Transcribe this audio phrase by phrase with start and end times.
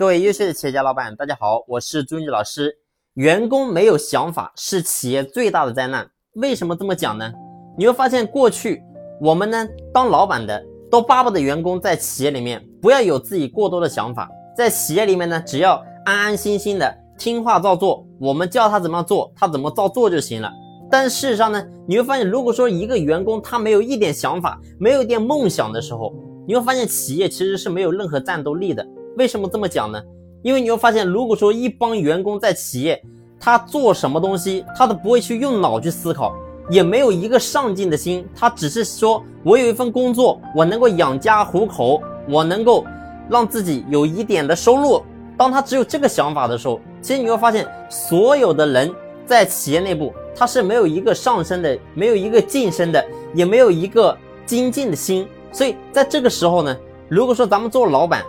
[0.00, 2.74] 各位优秀的企业家老板，大家好，我是朱云老师。
[3.16, 6.10] 员工没有想法是企业最大的灾难。
[6.36, 7.30] 为什么这么讲呢？
[7.76, 8.82] 你会发现，过去
[9.20, 14.26] 我们呢当老板的都巴不得员工在企业里面不要有自己过多的想法，
[14.56, 15.74] 在企业里面呢只要
[16.06, 20.50] 安安心心的听话照做，我们叫他怎么样做，他怎么照做就行了。
[20.90, 26.14] 但事实上呢，你会发现，如果说一个员工他没有一点想法，没有一点梦想的时候，
[26.48, 28.82] 你会发现企业其实是没有任何战斗力的。
[29.20, 30.02] 为什么这么讲呢？
[30.42, 32.98] 因为你会发现，如果说一帮员工在企业，
[33.38, 36.34] 他做什么东西，他都不会去用脑去思考，
[36.70, 42.82] 也没有一个上进的心，他只是说我有一份工作，我能够养家糊口，我能够
[43.28, 45.02] 让自己有一点的收入。
[45.36, 48.90] 当他只有这个想法的时候，其实你会发现，所有的人
[49.26, 55.28] 在企业内部，他是没有一个上升的，没有一个晋升的，也没有一个精进的心。
[55.52, 56.74] 所以在这个时候呢，
[57.06, 58.24] 如果说咱们做老板，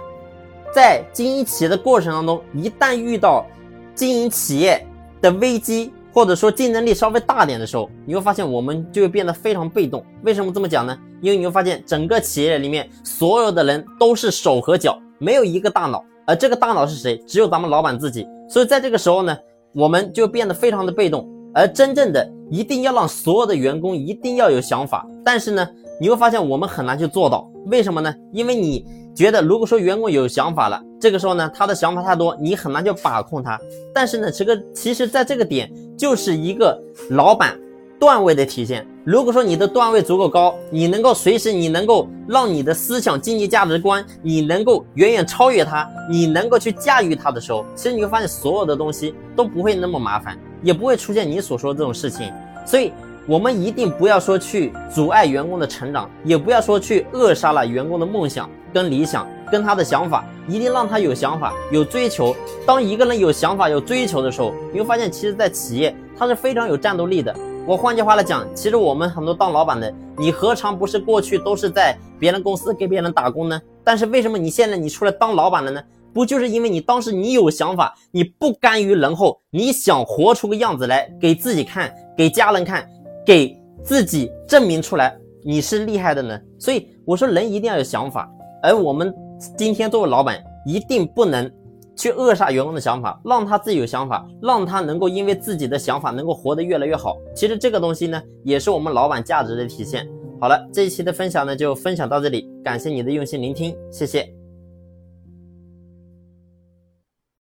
[0.73, 3.45] 在经营企业的过程当中，一旦遇到
[3.93, 4.85] 经营企业
[5.21, 10.03] 的危机，或者说竞争力稍微大点的时候，你会发现我们就会变得非常被动。
[10.23, 10.97] 为什么这么讲呢？
[11.22, 17.17] 因为你会发现整个企业里面所有的人都是手和脚，没有一个大脑，而这个大脑是谁？
[17.27, 18.25] 只有咱们老板自己。
[18.49, 19.38] 所以在这个时候呢，
[19.73, 21.27] 我们就变得非常的被动。
[21.53, 25.67] 而真正的一定要让所有的员工一定要有想法，但是呢，
[26.02, 27.47] 你会发现我们很难去做到。
[27.67, 28.11] 为什么呢？
[28.33, 28.83] 因为你。
[29.13, 33.59] 觉得如果说员工有想法了，这个时候呢，他的想法太多，你很难去把控他。
[33.93, 37.59] 但是呢，这个其实在这个点就是一个老板
[37.99, 38.88] 段位的体现。
[39.03, 52.31] 如果说你的段位足够高，你能够随时，你能够让你的思想经济价值观，你能够远远超越他，你能够去驾驭他的时候，其实你会发现所有的东西都不会那么麻烦，也不会出现你所说的这种事情。
[52.65, 52.93] 所以。
[53.31, 62.35] 我们一定不要说去阻碍员工的成长，也不要说去扼杀了员工的梦想跟理想跟他的想法，一定让他有想法有追求。
[62.65, 67.33] 当一个人有想法有追求的时候，你会发现，其实，在企业他是非常有战斗力的。
[67.65, 73.61] 我换句话来讲，其实我们很多当老板的，你何尝不是过去都是在别人公司给别人打工呢？
[73.81, 75.81] 但是为什么你现在你出来当老板了呢？
[76.14, 82.86] 不就是因为你当时你有想法，你不甘于人后，你想活出个样子来给自己看，给家人看。
[83.26, 89.14] 给自己证明出来你是厉害的呢，所以我说人一定要有想法，而我们
[89.58, 91.52] 今天作为老板，一定不能
[91.95, 97.17] 去扼杀员工的想法，让他自己有想法，让他能够因为自己的想法能够活得越来越好。
[97.36, 100.08] 其实这个东西呢，也是我们老板价值的体现。
[100.39, 104.40] 好了，这一期的分享呢就分享到这里，感谢你的用心聆听，谢谢。